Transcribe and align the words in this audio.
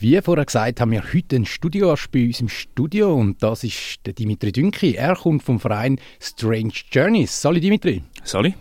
Wie 0.00 0.20
vorher 0.22 0.44
gesagt, 0.44 0.80
haben 0.80 0.92
wir 0.92 1.02
heute 1.12 1.34
einen 1.34 1.44
Studiogast 1.44 2.12
bei 2.12 2.24
uns 2.24 2.40
im 2.40 2.48
Studio 2.48 3.12
und 3.16 3.42
das 3.42 3.64
ist 3.64 3.98
der 4.06 4.12
Dimitri 4.12 4.52
Dünki. 4.52 4.94
Er 4.94 5.16
kommt 5.16 5.42
vom 5.42 5.58
Verein 5.58 6.00
Strange 6.20 6.72
Journeys. 6.92 7.42
Sali 7.42 7.58
Dimitri. 7.58 8.04
Sali. 8.22 8.54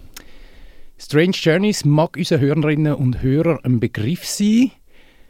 Strange 0.98 1.36
Journeys 1.40 1.86
mag 1.86 2.18
unseren 2.18 2.42
Hörerinnen 2.42 2.96
und 2.96 3.22
Hörern 3.22 3.60
ein 3.64 3.80
Begriff 3.80 4.26
sein, 4.26 4.72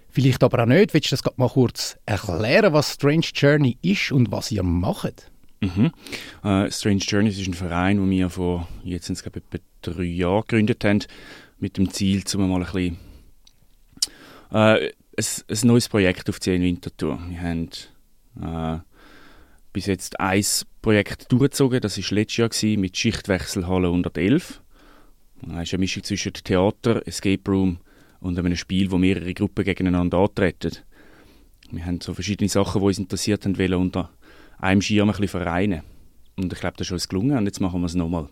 vielleicht 0.09 0.45
aber 0.45 0.63
auch 0.63 0.67
nicht. 0.67 0.93
Willst 0.93 1.11
du 1.11 1.17
das 1.17 1.25
mal 1.35 1.49
kurz 1.49 1.97
erklären, 2.05 2.71
was 2.71 2.93
Strange 2.93 3.27
Journey 3.35 3.77
ist 3.81 4.13
und 4.13 4.31
was 4.31 4.49
ihr 4.49 4.63
macht? 4.63 5.29
Mhm. 5.59 5.91
Uh, 6.41 6.71
Strange 6.71 7.01
Journeys 7.05 7.37
ist 7.37 7.49
ein 7.49 7.53
Verein, 7.53 7.97
den 7.97 8.09
wir 8.09 8.29
vor 8.29 8.69
jetzt 8.85 9.07
sind 9.07 9.15
es, 9.15 9.23
glaube 9.23 9.39
ich, 9.39 9.59
etwa 9.59 9.65
drei 9.81 10.03
Jahren 10.03 10.43
gegründet 10.47 10.85
haben, 10.85 11.03
mit 11.59 11.75
dem 11.75 11.91
Ziel, 11.91 12.23
um 12.33 12.49
mal 12.49 12.63
ein 12.63 12.71
bisschen 12.71 12.97
uh, 14.53 14.89
ein, 15.17 15.57
neues 15.63 15.89
Projekt 15.89 16.29
auf 16.29 16.39
die 16.39 16.61
Winterthur. 16.61 17.19
Wir 17.27 17.41
haben 17.41 17.69
äh, 18.41 18.79
bis 19.73 19.87
jetzt 19.87 20.19
ein 20.19 20.43
Projekt 20.81 21.31
durchgezogen, 21.31 21.81
das 21.81 21.97
war 21.97 22.15
letztes 22.15 22.37
Jahr 22.37 22.49
gewesen, 22.49 22.81
mit 22.81 22.95
Schichtwechselhalle 22.95 23.87
111. 23.87 24.61
Das 25.41 25.63
ist 25.63 25.73
eine 25.73 25.79
Mischung 25.79 26.03
zwischen 26.03 26.33
Theater, 26.33 27.05
Escape 27.05 27.51
Room 27.51 27.79
und 28.19 28.37
einem 28.37 28.55
Spiel, 28.55 28.91
wo 28.91 28.97
mehrere 28.97 29.33
Gruppen 29.33 29.65
gegeneinander 29.65 30.17
antreten. 30.17 30.77
Wir 31.71 31.85
haben 31.85 31.99
so 32.01 32.13
verschiedene 32.13 32.49
Sachen, 32.49 32.81
die 32.81 32.87
uns 32.87 32.99
interessiert 32.99 33.45
haben, 33.45 33.57
wollen 33.57 33.73
unter 33.73 34.09
einem 34.59 34.81
Schirm 34.81 35.09
ein 35.09 35.11
bisschen 35.11 35.41
vereinen. 35.41 35.83
Und 36.37 36.53
ich 36.53 36.59
glaube, 36.59 36.77
das 36.77 36.87
ist 36.87 36.91
uns 36.91 37.07
gelungen 37.07 37.37
und 37.37 37.45
jetzt 37.45 37.59
machen 37.59 37.81
wir 37.81 37.87
es 37.87 37.95
nochmal. 37.95 38.29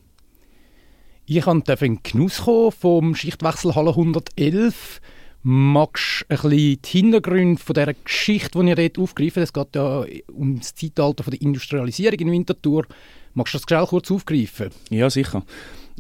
Ich 1.26 1.46
habe 1.46 1.58
in 1.58 1.64
den 1.64 2.04
Genuss 2.04 2.38
vom 2.38 3.16
Schichtwechselhalle 3.16 3.90
111 3.90 5.02
Magst 5.48 6.26
du 6.28 6.34
ein 6.34 6.42
bisschen 6.42 6.82
die 6.82 6.90
Hintergründe 6.90 7.62
von 7.62 7.76
dieser 7.76 7.94
Geschichte, 7.94 8.60
die 8.60 8.68
ihr 8.68 8.76
dort 8.76 8.98
aufgreift? 8.98 9.38
Es 9.38 9.54
geht 9.54 9.76
ja 9.76 10.04
um 10.34 10.58
das 10.58 10.74
Zeitalter 10.74 11.24
der 11.30 11.40
Industrialisierung 11.40 12.18
in 12.18 12.32
Winterthur. 12.32 12.88
Magst 13.36 13.54
du 13.54 13.60
das 13.60 13.66
schnell 13.68 13.86
kurz 13.86 14.10
aufgreifen? 14.10 14.72
Ja, 14.90 15.08
sicher. 15.08 15.46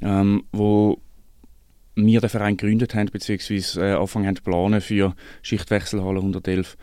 Ähm, 0.01 0.45
wo 0.51 0.99
wir 1.93 2.21
den 2.21 2.29
Verein 2.31 2.57
gegründet 2.57 2.95
haben, 2.95 3.11
beziehungsweise 3.11 3.85
äh, 3.85 3.93
angefangen 3.93 4.25
haben 4.25 4.35
zu 4.35 4.41
planen 4.41 4.81
für 4.81 5.15
Schichtwechselhalle 5.43 6.17
111, 6.17 6.75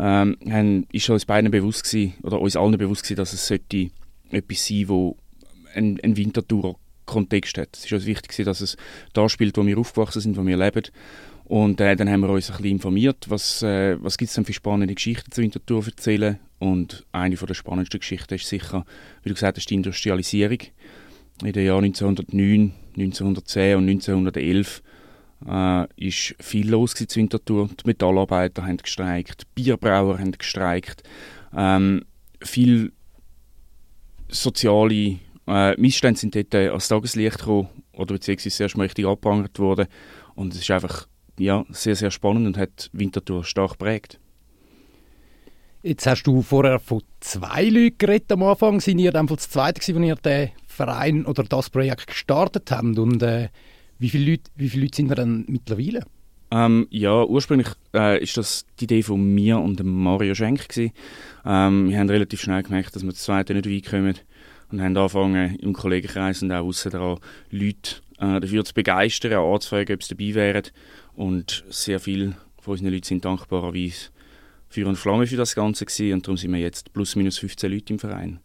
ähm, 0.00 0.86
ist 0.92 1.10
uns 1.10 1.26
beiden 1.26 1.50
bewusst 1.50 1.84
gewesen, 1.84 2.14
oder 2.22 2.40
uns 2.40 2.56
allen 2.56 2.78
bewusst 2.78 3.02
gewesen, 3.02 3.16
dass 3.16 3.34
es 3.34 3.46
sollte 3.46 3.90
etwas 4.30 4.66
sein 4.66 4.88
wo 4.88 5.18
ein, 5.74 6.00
ein 6.02 6.16
Winterthur 6.16 6.76
Kontext 7.04 7.58
hat. 7.58 7.76
Es 7.76 7.84
ist 7.84 7.92
uns 7.92 8.06
wichtig, 8.06 8.44
dass 8.46 8.62
es 8.62 8.78
da 9.12 9.28
spielt, 9.28 9.58
wo 9.58 9.66
wir 9.66 9.76
aufgewachsen 9.76 10.20
sind, 10.20 10.38
wo 10.38 10.46
wir 10.46 10.56
leben 10.56 10.84
und 11.50 11.80
äh, 11.80 11.96
dann 11.96 12.08
haben 12.08 12.20
wir 12.20 12.28
uns 12.28 12.48
ein 12.48 12.58
bisschen 12.58 12.76
informiert, 12.76 13.26
was, 13.28 13.60
äh, 13.64 13.96
was 14.00 14.16
gibt 14.16 14.28
es 14.28 14.36
denn 14.36 14.44
für 14.44 14.52
spannende 14.52 14.94
Geschichten 14.94 15.32
zu 15.32 15.42
Winterthur 15.42 15.84
erzählen. 15.84 16.38
Und 16.60 17.04
eine 17.10 17.36
von 17.36 17.48
der 17.48 17.54
spannendsten 17.54 17.98
Geschichten 17.98 18.34
ist 18.34 18.46
sicher, 18.46 18.86
wie 19.24 19.30
du 19.30 19.34
gesagt 19.34 19.56
hast, 19.58 19.68
die 19.68 19.74
Industrialisierung. 19.74 20.58
In 21.42 21.52
den 21.52 21.66
Jahren 21.66 21.86
1909, 21.86 22.72
1910 22.96 23.76
und 23.78 23.88
1911 23.88 24.80
äh, 25.48 25.86
ist 25.96 26.36
viel 26.38 26.70
los 26.70 26.94
zu 26.94 27.04
Winterthur. 27.16 27.68
Die 27.68 27.84
Metallarbeiter 27.84 28.64
haben 28.64 28.76
gestreikt, 28.76 29.42
Bierbrauer 29.56 30.20
haben 30.20 30.30
gestreikt. 30.30 31.02
Ähm, 31.52 32.04
viel 32.40 32.92
soziale 34.28 35.18
äh, 35.48 35.74
Missstände 35.80 36.20
sind 36.20 36.36
dort 36.36 36.54
äh, 36.54 36.68
ans 36.68 36.86
Tageslicht 36.86 37.38
gekommen 37.38 37.70
oder 37.94 38.14
beziehungsweise 38.14 38.62
erst 38.62 38.76
mal 38.76 38.84
richtig 38.84 39.04
abgeprangert 39.04 39.58
worden. 39.58 39.88
Und 40.36 40.54
es 40.54 40.60
ist 40.60 40.70
einfach 40.70 41.08
ja, 41.40 41.64
sehr, 41.70 41.96
sehr 41.96 42.10
spannend 42.10 42.46
und 42.46 42.56
hat 42.56 42.90
Winterthur 42.92 43.44
stark 43.44 43.72
geprägt. 43.72 44.18
Jetzt 45.82 46.06
hast 46.06 46.24
du 46.24 46.42
vorher 46.42 46.78
von 46.78 47.02
zwei 47.20 47.64
Leuten 47.64 47.96
geredet 47.96 48.30
am 48.32 48.42
Anfang. 48.42 48.80
Sind 48.80 48.98
ihr 48.98 49.12
dann 49.12 49.26
das 49.26 49.48
zweite, 49.48 49.80
als 49.80 49.88
ihr 49.88 50.14
den 50.14 50.50
Verein 50.66 51.24
oder 51.24 51.42
das 51.42 51.70
Projekt 51.70 52.06
gestartet 52.06 52.70
habt? 52.70 52.98
Und 52.98 53.22
äh, 53.22 53.48
wie, 53.98 54.10
viele 54.10 54.32
Leute, 54.32 54.50
wie 54.56 54.68
viele 54.68 54.84
Leute 54.84 54.96
sind 54.96 55.10
ihr 55.10 55.14
dann 55.14 55.44
mittlerweile? 55.48 56.04
Ähm, 56.50 56.86
ja, 56.90 57.24
ursprünglich 57.24 57.68
äh, 57.94 58.22
ist 58.22 58.36
das 58.36 58.66
die 58.78 58.84
Idee 58.84 59.02
von 59.02 59.34
mir 59.34 59.58
und 59.58 59.82
Mario 59.84 60.34
Schenk 60.34 60.66
Ähm, 60.76 61.88
wir 61.88 61.98
haben 61.98 62.10
relativ 62.10 62.40
schnell 62.40 62.62
gemerkt, 62.62 62.94
dass 62.94 63.02
wir 63.02 63.10
das 63.10 63.22
zweite 63.22 63.54
nicht 63.54 63.66
weit 63.70 63.90
kommen 63.90 64.14
und 64.70 64.80
haben 64.82 64.96
angefangen 64.96 65.56
im 65.56 65.72
Kollegenkreis 65.72 66.42
und 66.42 66.52
auch 66.52 66.66
außen 66.66 66.90
daran 66.90 67.18
Leute 67.50 68.02
äh, 68.20 68.40
dafür 68.40 68.64
zu 68.64 68.74
begeistern, 68.74 69.32
anzufragen, 69.32 69.94
ob 69.94 70.02
sie 70.02 70.14
dabei 70.14 70.34
wären. 70.34 70.64
Und 71.14 71.64
sehr 71.70 72.00
viele 72.00 72.36
von 72.60 72.72
unseren 72.72 72.92
Leuten 72.92 73.04
sind 73.04 73.24
dankbarerweise 73.24 74.10
für 74.68 74.86
und 74.86 74.96
Flamme 74.96 75.26
für 75.26 75.36
das 75.36 75.54
Ganze 75.54 75.86
gewesen. 75.86 76.12
Und 76.14 76.26
darum 76.26 76.36
sind 76.36 76.52
wir 76.52 76.60
jetzt 76.60 76.92
plus 76.92 77.16
minus 77.16 77.38
15 77.38 77.72
Leute 77.72 77.92
im 77.92 77.98
Verein. 77.98 78.40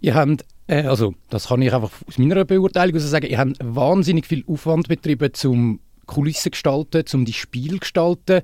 Ihr 0.00 0.14
habt, 0.14 0.44
äh, 0.68 0.82
also 0.82 1.14
das 1.28 1.48
kann 1.48 1.62
ich 1.62 1.72
einfach 1.72 1.90
aus 2.06 2.18
meiner 2.18 2.44
Beurteilung 2.44 2.94
also 2.94 3.08
sagen, 3.08 3.26
ihr 3.26 3.38
habt 3.38 3.56
wahnsinnig 3.62 4.26
viel 4.26 4.44
Aufwand 4.46 4.88
betrieben, 4.88 5.34
zum 5.34 5.80
Kulissen 6.06 6.52
gestalten, 6.52 7.04
zum 7.06 7.24
die 7.24 7.32
Spiel 7.32 7.78
gestalten. 7.78 8.42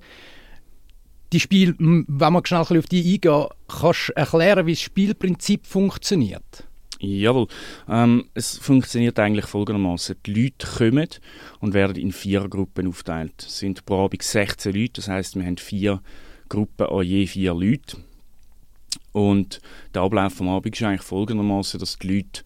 Die 1.32 1.40
Spiel, 1.40 1.74
wenn 1.78 2.32
wir 2.32 2.42
schnell 2.44 2.60
auf 2.60 2.86
die 2.86 3.14
eingehen, 3.14 3.46
kannst 3.68 4.08
du 4.08 4.16
erklären, 4.16 4.66
wie 4.66 4.72
das 4.72 4.80
Spielprinzip 4.80 5.66
funktioniert? 5.66 6.68
Jawohl. 7.04 7.46
Ähm, 7.88 8.24
es 8.34 8.58
funktioniert 8.58 9.18
eigentlich 9.18 9.46
folgendermaßen: 9.46 10.16
Die 10.26 10.32
Leute 10.32 10.66
kommen 10.66 11.08
und 11.60 11.74
werden 11.74 11.96
in 11.96 12.12
vier 12.12 12.48
Gruppen 12.48 12.88
aufgeteilt. 12.88 13.34
Es 13.38 13.58
sind 13.58 13.84
pro 13.84 14.04
Abend 14.04 14.22
16 14.22 14.74
Leute, 14.74 14.92
das 14.94 15.08
heißt, 15.08 15.36
wir 15.36 15.44
haben 15.44 15.58
vier 15.58 16.00
Gruppen 16.48 16.86
an 16.86 17.02
je 17.02 17.26
vier 17.26 17.54
Leute. 17.54 17.98
Und 19.12 19.60
der 19.94 20.02
Ablauf 20.02 20.34
vom 20.34 20.48
Abend 20.48 20.74
ist 20.74 20.82
eigentlich 20.82 21.02
folgendermaßen, 21.02 21.78
dass 21.78 21.98
die 21.98 22.16
Leute 22.16 22.42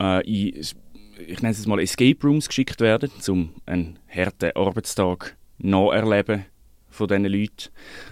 äh, 0.00 0.50
in, 0.50 0.54
ich 0.56 1.42
nenne 1.42 1.52
es 1.52 1.66
mal 1.66 1.80
Escape 1.80 2.18
Rooms 2.22 2.48
geschickt 2.48 2.80
werden, 2.80 3.10
um 3.28 3.54
einen 3.66 3.98
harten 4.08 4.56
Arbeitstag 4.56 5.36
nacherleben 5.58 6.46
von 6.92 7.08
diesen 7.08 7.24
Leuten. 7.24 7.70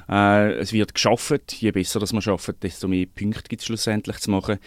Äh, 0.09 0.53
es 0.55 0.73
wird 0.73 0.95
geschafft. 0.95 1.53
Je 1.53 1.71
besser 1.71 2.01
das 2.01 2.13
man 2.13 2.23
schafft, 2.23 2.63
desto 2.63 2.89
mehr 2.89 3.07
Punkte 3.07 3.49
gibt 3.49 3.63
es 3.63 3.67
schlussendlich 3.67 4.19
zu 4.19 4.31
machen. 4.31 4.59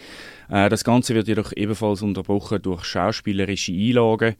Äh, 0.48 0.68
das 0.68 0.84
Ganze 0.84 1.14
wird 1.14 1.28
jedoch 1.28 1.52
ebenfalls 1.54 2.02
unterbrochen 2.02 2.62
durch 2.62 2.84
schauspielerische 2.84 3.72
Einlagen 3.72 4.36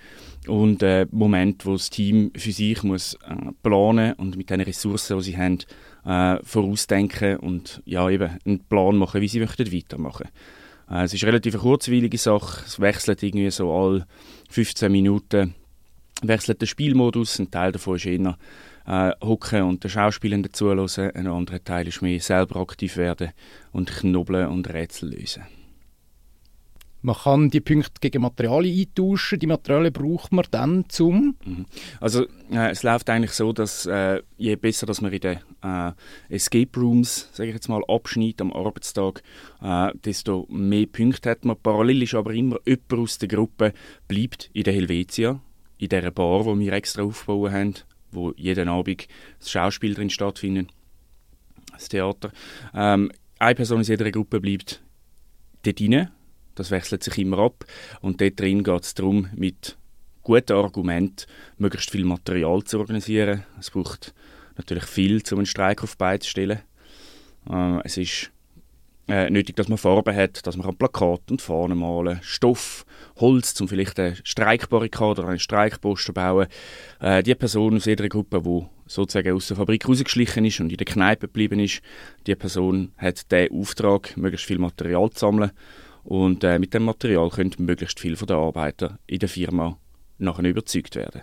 und 0.46 0.82
äh, 0.82 1.06
Momente, 1.10 1.66
wo 1.66 1.72
das 1.72 1.90
Team 1.90 2.30
für 2.36 2.52
sich 2.52 2.82
muss 2.82 3.14
äh, 3.14 3.52
planen 3.62 4.14
und 4.14 4.36
mit 4.36 4.50
den 4.50 4.60
Ressourcen, 4.60 5.18
die 5.18 5.24
sie 5.24 5.36
haben, 5.36 5.58
äh, 6.04 6.42
vorausdenken 6.44 7.38
und 7.38 7.82
ja, 7.84 8.08
eben 8.08 8.38
einen 8.44 8.60
Plan 8.60 8.96
machen, 8.96 9.20
wie 9.20 9.28
sie 9.28 9.40
möchten 9.40 9.72
weitermachen 9.72 10.28
äh, 10.90 11.04
Es 11.04 11.14
ist 11.14 11.22
eine 11.22 11.32
relativ 11.32 11.58
kurzweilige 11.58 12.18
Sache. 12.18 12.62
Es 12.66 12.80
wechselt 12.80 13.22
irgendwie 13.22 13.50
so 13.50 13.72
alle 13.72 14.06
15 14.50 14.90
Minuten 14.90 15.54
wechselt 16.22 16.60
der 16.60 16.66
Spielmodus. 16.66 17.38
Ein 17.38 17.50
Teil 17.50 17.72
davon 17.72 17.96
ist 17.96 18.06
eher 18.06 18.36
äh, 18.86 19.12
hocken 19.22 19.62
und 19.62 19.84
den 19.84 19.90
Schauspielern 19.90 20.46
zuhören. 20.52 21.10
Ein 21.14 21.26
anderer 21.26 21.62
Teil 21.62 21.88
ist 21.88 22.02
mehr 22.02 22.20
selber 22.20 22.60
aktiv 22.60 22.96
werden 22.96 23.32
und 23.72 23.90
knobeln 23.90 24.48
und 24.48 24.72
Rätsel 24.72 25.10
lösen. 25.10 25.44
Man 27.04 27.16
kann 27.16 27.50
die 27.50 27.60
Punkte 27.60 28.00
gegen 28.00 28.22
Materialien 28.22 28.80
eintauschen. 28.80 29.38
Die 29.38 29.46
Materialien 29.46 29.92
braucht 29.92 30.32
man 30.32 30.46
dann 30.50 30.86
zum? 30.88 31.36
Mhm. 31.44 31.66
Also 32.00 32.24
äh, 32.50 32.70
es 32.70 32.82
läuft 32.82 33.10
eigentlich 33.10 33.32
so, 33.32 33.52
dass 33.52 33.84
äh, 33.84 34.22
je 34.38 34.56
besser, 34.56 34.86
dass 34.86 35.02
man 35.02 35.12
in 35.12 35.20
den 35.20 35.38
äh, 35.62 35.92
Escape 36.30 36.80
Rooms, 36.80 37.28
sage 37.34 37.50
ich 37.50 37.54
jetzt 37.56 37.68
mal, 37.68 37.84
abschneidet 37.88 38.40
am 38.40 38.54
Arbeitstag, 38.54 39.22
äh, 39.62 39.90
desto 40.02 40.46
mehr 40.48 40.86
Punkte 40.86 41.28
hat 41.28 41.44
man. 41.44 41.58
Parallel 41.62 42.04
ist 42.04 42.14
aber 42.14 42.32
immer 42.32 42.56
jemand 42.64 42.94
aus 42.94 43.18
der 43.18 43.28
Gruppe 43.28 43.74
bleibt 44.08 44.48
in 44.54 44.64
der 44.64 44.72
Helvetia, 44.72 45.40
in 45.76 45.88
dieser 45.90 46.10
Bar, 46.10 46.44
die 46.44 46.60
wir 46.60 46.72
extra 46.72 47.02
aufgebaut 47.02 47.52
haben, 47.52 47.74
wo 48.14 48.32
jeden 48.36 48.68
Abend 48.68 49.06
das 49.38 49.50
Schauspiel 49.50 49.94
drin 49.94 50.10
stattfindet, 50.10 50.68
das 51.72 51.88
Theater. 51.88 52.30
Ähm, 52.74 53.10
eine 53.38 53.54
Person 53.54 53.80
aus 53.80 53.88
jeder 53.88 54.10
Gruppe 54.10 54.40
bleibt 54.40 54.82
dort 55.62 55.80
rein, 55.80 56.10
das 56.54 56.70
wechselt 56.70 57.02
sich 57.02 57.18
immer 57.18 57.38
ab 57.38 57.64
und 58.00 58.20
dort 58.20 58.38
drin 58.38 58.62
geht 58.62 58.82
es 58.82 58.94
darum, 58.94 59.28
mit 59.34 59.76
guten 60.22 60.52
Argumenten 60.52 61.26
möglichst 61.58 61.90
viel 61.90 62.04
Material 62.04 62.62
zu 62.64 62.78
organisieren. 62.78 63.44
Es 63.58 63.70
braucht 63.70 64.14
natürlich 64.56 64.84
viel, 64.84 65.22
um 65.32 65.38
einen 65.38 65.46
Streik 65.46 65.82
auf 65.82 65.96
Beine 65.96 66.20
zu 66.20 66.30
stellen. 66.30 66.60
Äh, 67.50 67.80
es 67.84 67.96
ist 67.96 68.30
äh, 69.08 69.30
nötig, 69.30 69.56
dass 69.56 69.68
man 69.68 69.78
Farben 69.78 70.14
hat, 70.14 70.46
dass 70.46 70.56
man 70.56 70.66
ein 70.66 70.76
Plakat 70.76 71.30
und 71.30 71.42
Fahnen 71.42 71.78
malen 71.78 72.20
Stoff, 72.22 72.86
Holz, 73.16 73.60
um 73.60 73.68
vielleicht 73.68 73.98
eine 74.00 74.16
Streikbarrikade 74.22 75.22
oder 75.22 75.28
einen 75.28 75.38
Streikposter 75.38 76.12
bauen. 76.12 76.46
Äh, 77.00 77.22
die 77.22 77.34
Person 77.34 77.76
aus 77.76 77.84
jeder 77.84 78.08
Gruppe, 78.08 78.42
die 78.42 78.66
sozusagen 78.86 79.34
aus 79.34 79.48
der 79.48 79.56
Fabrik 79.56 79.88
rausgeschlichen 79.88 80.44
ist 80.44 80.60
und 80.60 80.70
in 80.70 80.78
der 80.78 80.86
Kneipe 80.86 81.26
geblieben 81.26 81.60
ist, 81.60 81.82
die 82.26 82.34
Person 82.34 82.92
hat 82.96 83.30
den 83.30 83.50
Auftrag, 83.52 84.16
möglichst 84.16 84.46
viel 84.46 84.58
Material 84.58 85.10
zu 85.10 85.18
sammeln 85.18 85.50
und 86.02 86.44
äh, 86.44 86.58
mit 86.58 86.74
dem 86.74 86.84
Material 86.84 87.30
können 87.30 87.54
möglichst 87.58 88.00
viele 88.00 88.16
der 88.16 88.36
Arbeiter 88.36 88.98
in 89.06 89.18
der 89.18 89.28
Firma 89.28 89.78
nachher 90.18 90.44
überzeugt 90.44 90.96
werden. 90.96 91.22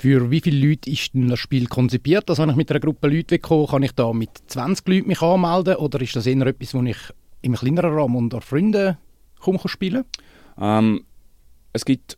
Für 0.00 0.30
wie 0.30 0.40
viele 0.40 0.64
Leute 0.64 0.88
ist 0.90 1.12
denn 1.14 1.26
das 1.26 1.40
Spiel 1.40 1.66
konzipiert? 1.66 2.30
Also 2.30 2.42
wenn 2.42 2.50
ich 2.50 2.56
mit 2.56 2.70
einer 2.70 2.78
Gruppe 2.78 3.08
Leute 3.08 3.40
komme, 3.40 3.66
kann 3.66 3.82
ich 3.82 3.90
da 3.92 4.12
mit 4.12 4.30
20 4.46 4.86
Leuten 4.86 5.08
mich 5.08 5.20
anmelden 5.20 5.74
oder 5.74 6.00
ist 6.00 6.14
das 6.14 6.26
eher 6.26 6.46
etwas, 6.46 6.72
wo 6.72 6.82
ich 6.84 6.96
im 7.42 7.54
kleineren 7.54 7.92
Rahmen 7.92 8.14
unter 8.14 8.40
Freunden 8.40 8.96
komme 9.40 9.58
spielen 9.66 10.04
ähm, 10.56 11.04
Es 11.72 11.84
gibt 11.84 12.16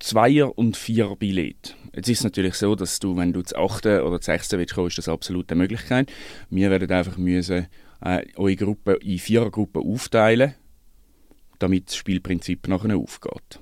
Zweier- 0.00 0.58
und 0.58 0.76
Vierer-Billett. 0.76 1.76
Jetzt 1.94 2.08
ist 2.08 2.18
es 2.18 2.24
natürlich 2.24 2.54
so, 2.54 2.74
dass 2.74 2.98
du, 2.98 3.16
wenn 3.16 3.32
du 3.32 3.40
das 3.40 3.54
8. 3.54 3.86
oder 3.86 4.18
das 4.18 4.26
6. 4.26 4.52
willst, 4.52 4.76
ist 4.76 4.98
das 4.98 5.08
absolut 5.08 5.52
eine 5.52 5.60
Möglichkeit. 5.60 6.12
Wir 6.50 6.72
werden 6.72 6.90
einfach 6.90 7.16
müssen, 7.16 7.68
äh, 8.00 8.26
eure 8.34 8.56
Gruppe 8.56 8.94
in 8.94 9.20
Vierergruppen 9.20 9.80
aufteilen, 9.80 10.54
damit 11.60 11.86
das 11.86 11.96
Spielprinzip 11.96 12.66
nachher 12.66 12.96
aufgeht. 12.96 13.60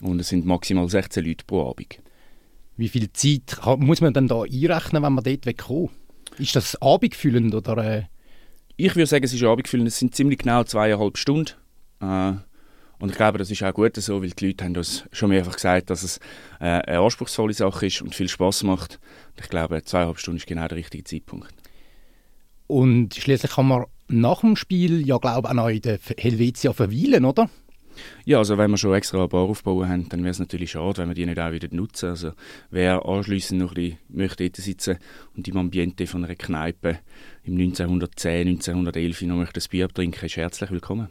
Und 0.00 0.20
es 0.20 0.30
sind 0.30 0.46
maximal 0.46 0.88
16 0.88 1.22
Leute 1.22 1.44
pro 1.44 1.68
Abend. 1.68 2.03
Wie 2.76 2.88
viel 2.88 3.12
Zeit 3.12 3.58
muss 3.78 4.00
man 4.00 4.12
denn 4.12 4.28
da 4.28 4.42
einrechnen, 4.42 5.02
wenn 5.02 5.12
man 5.12 5.24
dort 5.24 5.46
wegkommt? 5.46 5.90
Ist 6.38 6.56
das 6.56 6.80
abendfüllend 6.82 7.54
oder... 7.54 7.76
Äh 7.78 8.02
ich 8.76 8.96
würde 8.96 9.06
sagen, 9.06 9.24
es 9.24 9.32
ist 9.32 9.44
abendfüllend. 9.44 9.86
Es 9.86 9.98
sind 9.98 10.14
ziemlich 10.14 10.38
genau 10.38 10.64
zweieinhalb 10.64 11.16
Stunden. 11.16 11.52
Äh, 12.00 12.32
und 12.98 13.10
ich 13.10 13.16
glaube, 13.16 13.38
das 13.38 13.50
ist 13.50 13.62
auch 13.62 13.74
gut 13.74 13.94
so, 13.96 14.22
weil 14.22 14.30
die 14.30 14.46
Leute 14.46 14.64
haben 14.64 14.76
uns 14.76 15.04
schon 15.12 15.30
mehrfach 15.30 15.54
gesagt, 15.54 15.90
dass 15.90 16.02
es 16.02 16.18
äh, 16.60 16.64
eine 16.64 16.98
anspruchsvolle 16.98 17.52
Sache 17.52 17.86
ist 17.86 18.02
und 18.02 18.14
viel 18.14 18.28
Spaß 18.28 18.64
macht. 18.64 18.98
Und 19.36 19.44
ich 19.44 19.48
glaube, 19.48 19.82
zweieinhalb 19.84 20.18
Stunden 20.18 20.38
ist 20.38 20.46
genau 20.46 20.66
der 20.66 20.78
richtige 20.78 21.04
Zeitpunkt. 21.04 21.48
Und 22.66 23.14
schließlich 23.14 23.52
kann 23.52 23.68
man 23.68 23.84
nach 24.08 24.40
dem 24.40 24.56
Spiel 24.56 25.06
ja, 25.06 25.18
glaube 25.18 25.46
ich, 25.46 25.50
auch 25.50 25.54
noch 25.54 25.68
in 25.68 25.82
der 25.82 25.98
Helvetia 26.18 26.72
verweilen, 26.72 27.24
oder? 27.24 27.48
Ja, 28.24 28.38
also 28.38 28.58
wenn 28.58 28.70
wir 28.70 28.76
schon 28.76 28.94
extra 28.94 29.18
eine 29.18 29.28
Bar 29.28 29.42
aufbauen 29.42 29.88
haben, 29.88 30.08
dann 30.08 30.20
wäre 30.20 30.30
es 30.30 30.38
natürlich 30.38 30.72
schade, 30.72 30.98
wenn 30.98 31.08
wir 31.08 31.14
die 31.14 31.26
nicht 31.26 31.38
auch 31.38 31.52
wieder 31.52 31.68
nutzen. 31.70 32.10
Also 32.10 32.32
wer 32.70 33.04
anschliessend 33.06 33.60
noch 33.60 33.70
ein 33.70 33.74
bisschen 33.74 33.98
möchte 34.08 34.44
dort 34.44 34.56
sitzen 34.56 34.98
und 35.36 35.46
im 35.48 35.56
Ambiente 35.56 36.06
von 36.06 36.24
einer 36.24 36.34
Kneipe 36.34 36.98
im 37.44 37.54
1910, 37.54 38.48
1911 38.48 39.22
noch 39.22 39.36
möchte 39.36 39.60
ein 39.60 39.66
Bier 39.70 39.88
trinken, 39.88 40.24
ist 40.24 40.36
herzlich 40.36 40.70
willkommen. 40.70 41.08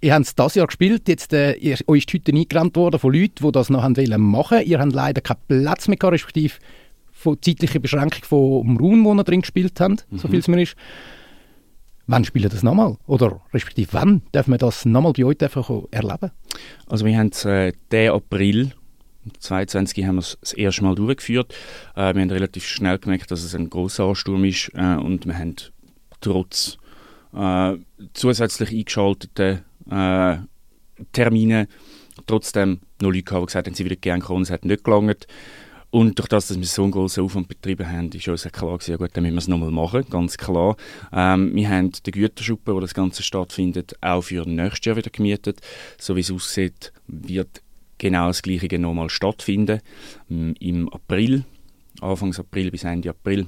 Ihr 0.00 0.14
habt 0.14 0.26
es 0.26 0.34
dieses 0.34 0.54
Jahr 0.54 0.66
gespielt, 0.68 1.08
jetzt 1.08 1.32
äh, 1.32 1.54
ihr, 1.54 1.76
euch 1.88 2.04
ist 2.06 2.14
heute 2.14 2.32
eingerannt 2.32 2.76
worden 2.76 3.00
von 3.00 3.12
Leuten, 3.12 3.44
die 3.44 3.52
das 3.52 3.68
noch 3.68 3.82
haben 3.82 3.96
wollen 3.96 4.20
machen. 4.20 4.62
Ihr 4.64 4.78
habt 4.78 4.92
leider 4.92 5.20
keinen 5.20 5.40
Platz 5.48 5.88
mehr 5.88 5.98
respektive 6.00 6.54
von 7.10 7.36
zeitlicher 7.42 7.80
Beschränkung 7.80 8.22
vom 8.22 8.76
Raum, 8.76 9.04
wo 9.04 9.12
ihr 9.12 9.24
drin 9.24 9.40
gespielt 9.40 9.80
habt, 9.80 10.06
mhm. 10.10 10.18
so 10.18 10.28
viel 10.28 10.38
es 10.38 10.46
mir 10.46 10.62
ist. 10.62 10.76
Wann 12.10 12.24
spielt 12.24 12.46
ihr 12.46 12.48
das 12.50 12.62
nochmal? 12.62 12.96
Oder 13.06 13.42
respektive 13.52 13.92
wann 13.92 14.22
dürfen 14.34 14.52
wir 14.52 14.58
das 14.58 14.86
nochmal 14.86 15.12
bei 15.12 15.26
euch 15.26 15.36
erleben? 15.90 16.30
Also 16.86 17.04
wir 17.04 17.18
haben 17.18 17.28
es 17.28 17.44
äh, 17.44 17.72
den 17.92 18.12
April 18.12 18.72
2022 19.40 20.06
haben 20.06 20.14
wir 20.14 20.20
es 20.20 20.38
das 20.40 20.54
erste 20.54 20.84
Mal 20.84 20.94
durchgeführt. 20.94 21.54
Äh, 21.94 22.14
wir 22.14 22.22
haben 22.22 22.30
relativ 22.30 22.66
schnell 22.66 22.98
gemerkt, 22.98 23.30
dass 23.30 23.44
es 23.44 23.54
ein 23.54 23.68
großer 23.68 24.04
Ansturm 24.04 24.44
ist 24.44 24.70
äh, 24.74 24.96
und 24.96 25.26
wir 25.26 25.36
haben 25.36 25.56
trotz 26.22 26.78
äh, 27.36 27.74
zusätzlich 28.14 28.70
eingeschalteten 28.70 29.60
äh, 29.90 30.38
Termine 31.12 31.68
trotzdem 32.26 32.80
noch 33.02 33.10
Leute 33.10 33.22
gehabt, 33.22 33.42
die 33.42 33.46
gesagt 33.46 33.66
haben, 33.66 33.74
sie 33.74 33.84
würden 33.84 34.00
gerne 34.00 34.22
kommen, 34.22 34.42
es 34.44 34.50
hat 34.50 34.64
nicht 34.64 34.82
gelangt. 34.82 35.26
Und 35.90 36.18
durch 36.18 36.28
das, 36.28 36.48
dass 36.48 36.58
wir 36.58 36.66
so 36.66 36.82
einen 36.82 36.92
großen 36.92 37.24
Aufwand 37.24 37.48
betrieben 37.48 37.90
haben, 37.90 38.10
ist 38.12 38.28
uns 38.28 38.42
klar 38.52 38.76
gewesen, 38.76 38.90
ja 38.90 38.96
gut, 38.98 39.10
dann 39.14 39.24
müssen 39.24 39.36
wir 39.36 39.38
es 39.38 39.48
nochmal 39.48 39.70
machen, 39.70 40.04
ganz 40.10 40.36
klar. 40.36 40.76
Ähm, 41.12 41.54
wir 41.54 41.68
haben 41.68 41.92
den 41.92 42.12
Güterschuppen, 42.12 42.74
wo 42.74 42.80
das 42.80 42.92
Ganze 42.92 43.22
stattfindet, 43.22 43.96
auch 44.02 44.20
für 44.20 44.46
nächstes 44.46 44.84
Jahr 44.84 44.96
wieder 44.96 45.10
gemietet. 45.10 45.60
So 45.98 46.14
wie 46.14 46.20
es 46.20 46.30
aussieht, 46.30 46.92
wird 47.06 47.62
genau 47.96 48.26
das 48.28 48.42
Gleiche 48.42 48.78
nochmal 48.78 49.08
stattfinden. 49.08 49.80
Im 50.28 50.88
April, 50.90 51.44
Anfangs 52.00 52.38
April 52.38 52.70
bis 52.70 52.84
Ende 52.84 53.10
April. 53.10 53.46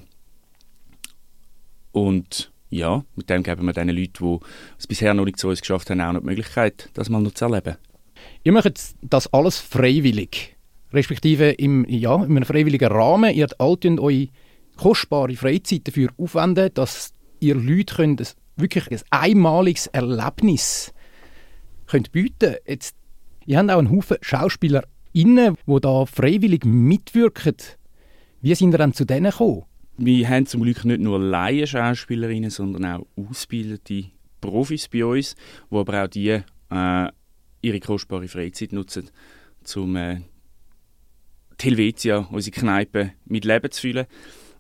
Und 1.92 2.52
ja, 2.70 3.04
mit 3.16 3.28
dem 3.28 3.42
geben 3.42 3.66
wir 3.66 3.72
den 3.72 3.88
Leuten, 3.88 4.38
die 4.38 4.46
es 4.78 4.86
bisher 4.86 5.12
noch 5.12 5.24
nicht 5.24 5.38
zu 5.38 5.48
uns 5.48 5.60
geschafft 5.60 5.90
haben, 5.90 6.00
auch 6.00 6.12
noch 6.12 6.20
die 6.20 6.26
Möglichkeit, 6.26 6.88
das 6.94 7.10
mal 7.10 7.20
noch 7.20 7.34
zu 7.34 7.44
erleben. 7.44 7.76
Ihr 8.44 8.52
macht 8.52 8.72
das 9.02 9.32
alles 9.32 9.58
freiwillig, 9.58 10.56
respektive 10.92 11.50
im, 11.50 11.84
ja, 11.88 12.14
in 12.16 12.36
einem 12.36 12.44
freiwilligen 12.44 12.90
Rahmen. 12.90 13.34
Ihr 13.34 13.48
und 13.58 14.00
eure 14.00 14.28
kostbare 14.76 15.36
Freizeit 15.36 15.88
dafür 15.88 16.10
aufwenden, 16.16 16.70
dass 16.74 17.12
ihr 17.40 17.54
Leute 17.54 17.94
könnt, 17.94 18.36
wirklich 18.56 18.90
ein 18.90 19.00
einmaliges 19.10 19.86
Erlebnis 19.88 20.92
könnt 21.86 22.12
bieten 22.12 22.56
könnt. 22.66 22.92
ihr 23.46 23.58
habt 23.58 23.70
auch 23.70 23.78
einen 23.78 23.90
Haufen 23.90 24.16
Schauspieler 24.20 24.84
die 25.12 25.80
da 25.80 26.06
freiwillig 26.06 26.64
mitwirken. 26.64 27.56
Wie 28.40 28.54
sind 28.54 28.74
ihr 28.74 28.78
dann 28.78 28.94
zu 28.94 29.04
denen 29.04 29.30
gekommen? 29.30 29.64
Wir 29.98 30.28
haben 30.28 30.46
zum 30.46 30.62
Glück 30.62 30.84
nicht 30.84 31.00
nur 31.00 31.18
Laien-Schauspielerinnen, 31.18 32.50
sondern 32.50 32.84
auch 32.86 33.06
ausgebildete 33.16 34.10
Profis 34.40 34.88
bei 34.88 35.04
uns, 35.04 35.34
die 35.70 35.76
aber 35.76 36.04
auch 36.04 36.08
die 36.08 36.40
äh, 36.70 37.08
ihre 37.60 37.80
kostbare 37.80 38.28
Freizeit 38.28 38.72
nutzen, 38.72 39.10
um 39.76 39.96
äh, 39.96 40.20
die 41.60 41.66
Helvetia, 41.66 42.28
unsere 42.30 42.58
Kneipe, 42.58 43.12
mit 43.26 43.44
Leben 43.44 43.70
zu 43.70 43.80
füllen. 43.82 44.06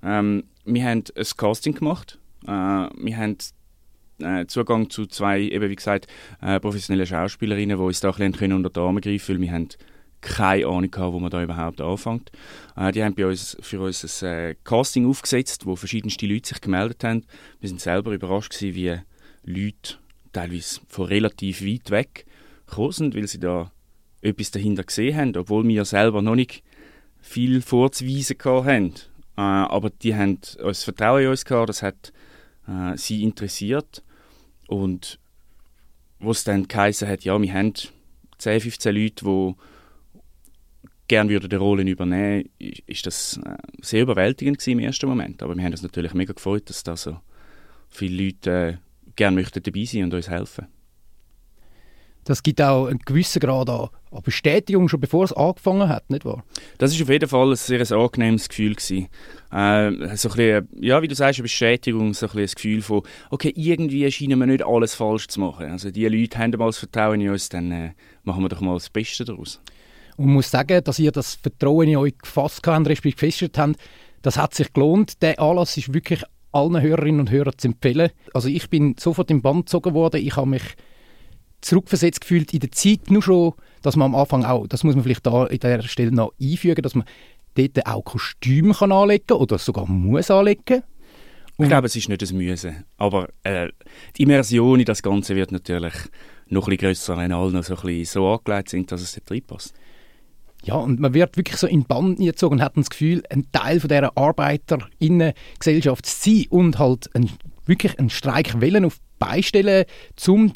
Ähm, 0.02 0.44
wir 0.64 0.84
haben 0.84 1.04
ein 1.16 1.24
Casting 1.36 1.74
gemacht. 1.74 2.18
Äh, 2.46 2.50
wir 2.50 3.16
haben 3.16 3.36
äh, 4.18 4.46
Zugang 4.46 4.90
zu 4.90 5.06
zwei, 5.06 5.40
eben 5.40 5.70
wie 5.70 5.76
gesagt, 5.76 6.06
äh, 6.40 6.60
professionellen 6.60 7.06
Schauspielerinnen, 7.06 7.78
die 7.78 7.82
uns 7.82 8.00
da 8.00 8.10
ein 8.10 8.32
bisschen 8.32 8.52
unter 8.52 8.70
die 8.70 8.80
Arme 8.80 9.00
greifen 9.00 9.26
können. 9.26 9.42
Wir 9.42 9.52
haben 9.52 9.68
keine 10.20 10.66
Ahnung 10.66 10.90
gehabt, 10.90 11.12
wo 11.14 11.18
man 11.18 11.30
da 11.30 11.42
überhaupt 11.42 11.80
anfängt. 11.80 12.30
Äh, 12.76 12.92
die 12.92 13.02
haben 13.02 13.14
bei 13.14 13.26
uns 13.26 13.56
für 13.60 13.80
uns 13.80 14.22
ein 14.22 14.28
äh, 14.28 14.54
Casting 14.64 15.08
aufgesetzt, 15.08 15.66
wo 15.66 15.76
verschiedenste 15.76 16.26
Leute 16.26 16.48
sich 16.48 16.60
gemeldet 16.60 17.02
haben. 17.04 17.24
Wir 17.60 17.68
sind 17.68 17.80
selber 17.80 18.12
überrascht 18.12 18.52
gewesen, 18.52 18.74
wie 18.74 18.96
Leute 19.44 19.94
teilweise 20.32 20.80
von 20.88 21.06
relativ 21.06 21.64
weit 21.64 21.90
weg 21.90 22.26
gekommen 22.66 22.92
sind, 22.92 23.14
weil 23.16 23.26
sie 23.26 23.40
da 23.40 23.72
etwas 24.20 24.50
dahinter 24.50 24.84
gesehen 24.84 25.16
haben, 25.16 25.36
obwohl 25.36 25.66
wir 25.66 25.84
selber 25.86 26.20
noch 26.20 26.34
nicht 26.34 26.62
viel 27.20 27.62
vorzuweisen 27.62 28.36
hatten. 28.44 28.94
Äh, 29.36 29.40
aber 29.40 29.90
die 29.90 30.14
haben 30.14 30.38
uns 30.62 30.84
Vertrauen 30.84 31.22
in 31.22 31.28
uns 31.28 31.44
gehabt, 31.44 31.68
das 31.68 31.82
hat 31.82 32.12
äh, 32.68 32.96
sie 32.96 33.22
interessiert. 33.22 34.02
Und 34.68 35.18
was 36.18 36.44
dann 36.44 36.68
geheißen 36.68 37.08
hat, 37.08 37.24
ja, 37.24 37.40
wir 37.40 37.52
haben 37.52 37.72
10, 38.38 38.60
15 38.60 38.94
Leute, 38.94 39.24
die 39.24 39.54
gerne 41.08 41.30
würden 41.30 41.50
die 41.50 41.56
Rollen 41.56 41.88
übernehmen, 41.88 42.48
ist 42.58 43.06
das 43.06 43.38
äh, 43.44 43.56
sehr 43.80 44.02
überwältigend 44.02 44.64
im 44.68 44.78
ersten 44.78 45.08
Moment. 45.08 45.42
Aber 45.42 45.56
wir 45.56 45.64
haben 45.64 45.72
uns 45.72 45.82
natürlich 45.82 46.14
mega 46.14 46.32
gefreut, 46.32 46.68
dass 46.70 46.84
da 46.84 46.96
so 46.96 47.20
viele 47.88 48.26
Leute 48.26 48.50
äh, 48.50 48.76
gerne 49.16 49.34
möchten 49.34 49.62
dabei 49.62 49.84
sein 49.84 50.04
und 50.04 50.14
uns 50.14 50.28
helfen. 50.28 50.68
Das 52.24 52.42
gibt 52.42 52.60
auch 52.60 52.86
einen 52.86 52.98
gewissen 52.98 53.40
Grad 53.40 53.70
an 53.70 53.88
Bestätigung, 54.22 54.88
schon 54.88 55.00
bevor 55.00 55.24
es 55.24 55.32
angefangen 55.32 55.88
hat, 55.88 56.10
nicht 56.10 56.24
wahr? 56.24 56.44
Das 56.78 56.92
ist 56.92 57.00
auf 57.00 57.08
jeden 57.08 57.28
Fall 57.28 57.50
ein 57.50 57.56
sehr 57.56 57.90
angenehmes 57.92 58.48
Gefühl 58.48 58.74
gewesen. 58.74 59.08
Äh, 59.52 60.16
so 60.16 60.28
ein 60.28 60.36
bisschen, 60.36 60.68
ja, 60.80 61.00
wie 61.00 61.08
du 61.08 61.14
sagst, 61.14 61.38
eine 61.38 61.44
Bestätigung, 61.44 62.12
so 62.12 62.26
ein, 62.26 62.32
bisschen 62.32 62.42
ein 62.42 62.54
Gefühl 62.54 62.82
von, 62.82 63.02
okay, 63.30 63.52
irgendwie 63.54 64.10
scheinen 64.10 64.38
wir 64.38 64.46
nicht 64.46 64.64
alles 64.64 64.94
falsch 64.94 65.28
zu 65.28 65.40
machen. 65.40 65.70
Also 65.70 65.90
die 65.90 66.06
Leute 66.06 66.38
haben 66.38 66.50
mal 66.58 66.66
das 66.66 66.78
Vertrauen 66.78 67.20
in 67.20 67.30
uns, 67.30 67.48
dann 67.48 67.70
äh, 67.70 67.90
machen 68.24 68.42
wir 68.42 68.48
doch 68.48 68.60
mal 68.60 68.74
das 68.74 68.90
Beste 68.90 69.24
daraus. 69.24 69.60
Und 70.16 70.26
man 70.26 70.34
muss 70.34 70.50
sagen, 70.50 70.82
dass 70.84 70.98
ihr 70.98 71.12
das 71.12 71.36
Vertrauen 71.36 71.88
in 71.88 71.96
euch 71.96 72.18
gefasst 72.18 72.66
habt, 72.66 72.88
respektive 72.88 73.14
gefestigt 73.14 73.58
habt, 73.58 73.76
das 74.22 74.36
hat 74.36 74.54
sich 74.54 74.72
gelohnt. 74.72 75.22
Der 75.22 75.40
Anlass 75.40 75.76
ist 75.76 75.94
wirklich 75.94 76.22
allen 76.52 76.80
Hörerinnen 76.80 77.20
und 77.20 77.30
Hörern 77.30 77.56
zu 77.56 77.68
empfehlen. 77.68 78.10
Also 78.34 78.48
ich 78.48 78.68
bin 78.68 78.96
sofort 78.98 79.30
im 79.30 79.40
Band 79.40 79.66
gezogen 79.66 79.94
worden. 79.94 80.20
Ich 80.20 80.36
habe 80.36 80.50
mich 80.50 80.62
zurückversetzt 81.60 82.20
gefühlt 82.20 82.52
in 82.52 82.60
der 82.60 82.72
Zeit, 82.72 83.10
nur 83.10 83.22
schon, 83.22 83.54
dass 83.82 83.96
man 83.96 84.06
am 84.06 84.20
Anfang 84.20 84.44
auch, 84.44 84.66
das 84.66 84.84
muss 84.84 84.94
man 84.94 85.04
vielleicht 85.04 85.26
da 85.26 85.46
in 85.46 85.58
der 85.58 85.82
Stelle 85.82 86.12
noch 86.12 86.32
einfügen, 86.40 86.82
dass 86.82 86.94
man 86.94 87.04
dort 87.54 87.86
auch 87.86 88.04
Kostüme 88.04 88.74
kann 88.74 88.92
anlegen 88.92 89.32
oder 89.32 89.58
sogar 89.58 89.86
muss 89.86 90.30
anlegen. 90.30 90.82
Und 91.56 91.66
ich 91.66 91.70
glaube, 91.70 91.88
es 91.88 91.96
ist 91.96 92.08
nicht 92.08 92.22
das 92.22 92.32
Müssen, 92.32 92.84
aber 92.96 93.28
äh, 93.42 93.68
die 94.16 94.22
Immersion 94.22 94.80
in 94.80 94.86
das 94.86 95.02
Ganze 95.02 95.36
wird 95.36 95.52
natürlich 95.52 95.92
noch 96.48 96.66
ein 96.66 96.70
bisschen 96.70 96.78
grösser, 96.78 97.16
wenn 97.18 97.32
alle 97.32 97.52
noch 97.52 97.64
so, 97.64 97.74
ein 97.74 97.82
bisschen 97.82 98.04
so 98.06 98.28
angelegt 98.28 98.70
sind, 98.70 98.90
dass 98.90 99.02
es 99.02 99.12
dort 99.12 99.30
reinpasst. 99.30 99.74
Ja, 100.64 100.74
und 100.74 101.00
man 101.00 101.14
wird 101.14 101.36
wirklich 101.36 101.56
so 101.56 101.66
in 101.66 101.84
Band 101.84 102.18
gezogen 102.18 102.54
und 102.56 102.62
hat 102.62 102.76
das 102.76 102.90
Gefühl, 102.90 103.22
ein 103.30 103.46
Teil 103.52 103.80
von 103.80 103.88
dieser 103.88 104.16
Arbeiterinnengesellschaft 104.16 106.06
zu 106.06 106.30
sein 106.30 106.46
und 106.50 106.78
halt 106.78 107.14
ein, 107.14 107.30
wirklich 107.66 107.98
einen 107.98 108.10
Streik 108.10 108.60
wollen 108.60 108.84
auf 108.84 108.98
beistellen, 109.18 109.84
um 110.28 110.52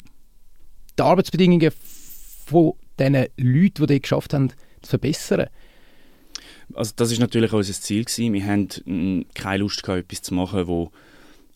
die 0.97 1.03
Arbeitsbedingungen 1.03 1.71
von 2.45 2.73
diesen 2.99 3.13
Leuten, 3.37 3.85
die 3.85 3.85
das 3.87 4.01
geschafft 4.01 4.33
haben, 4.33 4.49
zu 4.81 4.89
verbessern. 4.89 5.47
Also 6.73 6.93
das 6.95 7.11
ist 7.11 7.19
natürlich 7.19 7.53
unser 7.53 7.73
Ziel 7.73 8.05
gewesen. 8.05 8.33
Wir 8.33 8.93
mm, 8.93 9.25
keine 9.33 9.57
Lust 9.59 9.83
gehabt, 9.83 10.05
etwas 10.05 10.21
zu 10.21 10.33
machen, 10.33 10.67
wo 10.67 10.91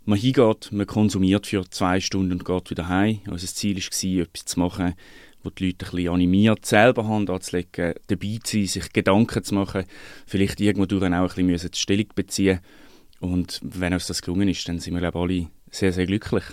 man 0.05 0.19
hingeht, 0.19 0.72
man 0.72 0.88
konsumiert 0.88 1.48
für 1.48 1.69
zwei 1.69 2.00
Stunden 2.00 2.34
und 2.34 2.46
geht 2.46 2.69
wieder 2.69 2.88
heim. 2.88 3.19
Unser 3.27 3.48
Ziel 3.48 3.77
war, 3.77 4.24
etwas 4.24 4.46
zu 4.46 4.60
machen, 4.60 4.93
wo 5.43 5.50
die 5.50 5.67
Leute 5.67 5.86
ein 5.86 5.91
bisschen 5.91 6.13
animiert, 6.13 6.65
selber 6.65 7.08
Hand 7.08 7.29
anzulegen, 7.29 7.93
dabei 8.08 8.39
zu 8.43 8.58
sein, 8.58 8.67
sich 8.67 8.93
Gedanken 8.93 9.43
zu 9.43 9.55
machen, 9.55 9.86
vielleicht 10.25 10.60
irgendwo 10.60 10.86
durch 10.86 11.03
auch 11.03 11.38
ein 11.38 11.48
bisschen 11.48 11.74
Stellung 11.74 12.08
beziehen 12.15 12.60
und 13.19 13.60
wenn 13.63 13.93
uns 13.93 14.08
das 14.08 14.22
gelungen 14.22 14.48
ist, 14.48 14.67
dann 14.67 14.79
sind 14.79 14.93
wir 14.93 15.01
glaube 15.01 15.19
alle 15.19 15.48
sehr, 15.72 15.93
sehr 15.93 16.05
glücklich. 16.05 16.43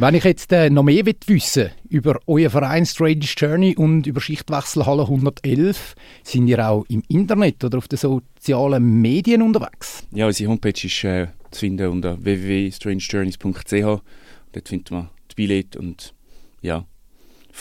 Wenn 0.00 0.14
ich 0.14 0.22
jetzt 0.22 0.52
äh, 0.52 0.70
noch 0.70 0.84
mehr 0.84 1.04
wissen 1.04 1.70
über 1.88 2.20
euer 2.28 2.50
Verein 2.50 2.86
Strange 2.86 3.26
Journey 3.36 3.74
und 3.74 4.06
über 4.06 4.20
Schichtwechselhalle 4.20 5.02
111, 5.02 5.96
sind 6.22 6.46
ihr 6.46 6.64
auch 6.64 6.84
im 6.88 7.02
Internet 7.08 7.64
oder 7.64 7.78
auf 7.78 7.88
den 7.88 7.98
sozialen 7.98 9.00
Medien 9.00 9.42
unterwegs? 9.42 10.06
Ja, 10.12 10.28
unsere 10.28 10.50
Homepage 10.50 10.86
ist 10.86 11.02
äh, 11.02 11.26
zu 11.50 11.58
finden 11.58 11.88
unter 11.88 12.16
www.strangejourneys.ch. 12.24 13.72
Dort 14.52 14.68
findet 14.68 14.90
man 14.92 15.08
die 15.32 15.34
Billette 15.34 15.80
und 15.80 16.14
ja, 16.62 16.84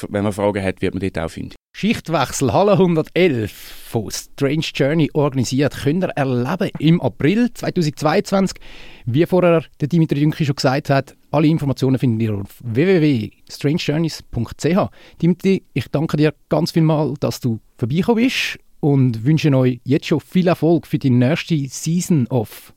wenn 0.08 0.24
man 0.24 0.32
Fragen 0.32 0.63
hat, 0.63 0.79
wird 0.84 0.94
man 0.94 1.01
dort 1.01 1.17
auch 1.17 1.32
finden. 1.32 1.56
Schichtwechsel 1.80 2.54
Halle 2.54 2.72
111 2.72 3.52
von 3.52 4.10
Strange 4.10 4.66
Journey 4.74 5.12
organisiert 5.14 5.78
könnt 5.84 6.06
ihr 6.06 6.10
erleben 6.10 6.72
im 6.80 7.00
April 7.00 7.54
2022. 7.54 8.58
Wie 9.06 9.28
vorher 9.28 9.64
der 9.80 9.88
Dimitri 9.88 10.22
Dünki 10.22 10.44
schon 10.44 10.56
gesagt 10.56 10.90
hat, 10.90 11.16
alle 11.30 11.46
Informationen 11.46 12.00
findet 12.00 12.30
ihr 12.30 12.34
auf 12.34 12.64
www.strangejourneys.ch. 12.64 14.90
Dimitri, 15.22 15.62
ich 15.76 15.88
danke 15.90 16.18
dir 16.18 16.34
ganz 16.50 16.72
vielmal, 16.72 17.14
dass 17.20 17.42
du 17.42 17.60
vorbeigekommen 17.78 18.24
bist 18.24 18.58
und 18.80 19.24
wünsche 19.24 19.56
euch 19.56 19.80
jetzt 19.84 20.08
schon 20.08 20.20
viel 20.20 20.48
Erfolg 20.48 20.88
für 20.88 20.98
die 20.98 21.12
nächste 21.12 21.64
Season 21.68 22.26
of 22.30 22.74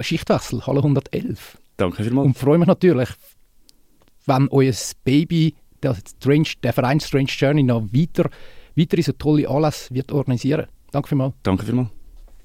Schichtwechsel 0.00 0.66
Halle 0.66 0.78
111. 0.78 1.58
Danke 1.76 2.02
vielmals. 2.02 2.28
Und 2.28 2.38
freue 2.38 2.56
mich 2.56 2.68
natürlich, 2.68 3.10
wenn 4.24 4.48
euer 4.48 4.72
Baby 5.04 5.56
der, 5.84 5.96
Strange, 6.08 6.48
der 6.62 6.72
Verein 6.72 7.00
Strange 7.00 7.28
Journey 7.28 7.62
noch 7.62 7.82
weiter, 7.92 8.28
weitere 8.76 9.02
so 9.02 9.12
tolle 9.12 9.48
Anlässe 9.48 9.94
wird 9.94 10.12
organisieren. 10.12 10.66
Danke 10.90 11.08
vielmals. 11.08 11.34
Danke 11.42 11.64
vielmals. 11.64 11.90